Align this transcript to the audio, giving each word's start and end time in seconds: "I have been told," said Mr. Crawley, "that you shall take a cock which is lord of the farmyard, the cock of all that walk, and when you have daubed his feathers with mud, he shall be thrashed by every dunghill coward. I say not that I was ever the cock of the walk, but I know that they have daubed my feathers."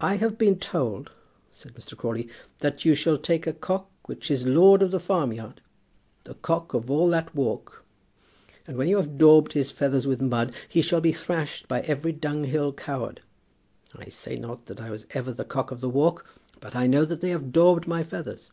"I 0.00 0.18
have 0.18 0.38
been 0.38 0.60
told," 0.60 1.10
said 1.50 1.74
Mr. 1.74 1.96
Crawley, 1.96 2.28
"that 2.60 2.84
you 2.84 2.94
shall 2.94 3.18
take 3.18 3.44
a 3.44 3.52
cock 3.52 3.90
which 4.04 4.30
is 4.30 4.46
lord 4.46 4.82
of 4.82 4.92
the 4.92 5.00
farmyard, 5.00 5.60
the 6.22 6.34
cock 6.34 6.74
of 6.74 6.88
all 6.88 7.08
that 7.08 7.34
walk, 7.34 7.84
and 8.68 8.76
when 8.76 8.86
you 8.86 8.98
have 8.98 9.18
daubed 9.18 9.54
his 9.54 9.72
feathers 9.72 10.06
with 10.06 10.22
mud, 10.22 10.54
he 10.68 10.80
shall 10.80 11.00
be 11.00 11.10
thrashed 11.12 11.66
by 11.66 11.80
every 11.80 12.12
dunghill 12.12 12.72
coward. 12.72 13.20
I 13.96 14.10
say 14.10 14.36
not 14.36 14.66
that 14.66 14.78
I 14.78 14.90
was 14.90 15.06
ever 15.10 15.32
the 15.32 15.44
cock 15.44 15.72
of 15.72 15.80
the 15.80 15.90
walk, 15.90 16.24
but 16.60 16.76
I 16.76 16.86
know 16.86 17.04
that 17.04 17.20
they 17.20 17.30
have 17.30 17.50
daubed 17.50 17.88
my 17.88 18.04
feathers." 18.04 18.52